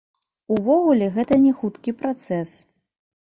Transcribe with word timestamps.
Увогуле 0.53 1.09
гэта 1.17 1.37
не 1.45 1.53
хуткі 1.59 1.91
працэс. 2.01 2.57